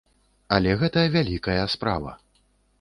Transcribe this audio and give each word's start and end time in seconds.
Але 0.57 0.71
гэта 0.81 1.05
вялікая 1.17 1.61
справа. 1.77 2.19